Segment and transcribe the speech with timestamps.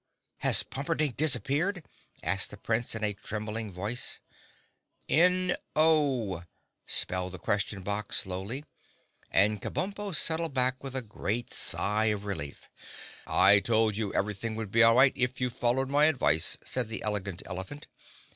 [0.39, 1.85] "Has Pumperdink disappeared?"
[2.23, 4.19] asked the Prince, in a trembling voice.
[5.07, 6.41] "N o,"
[6.87, 8.65] spelled the Question Box slowly,
[9.29, 12.67] and Kabumpo settled back with a great sigh of relief.
[13.27, 17.03] "I told you everything would be all right if you followed my advice," said the
[17.03, 17.85] Elegant Elephant.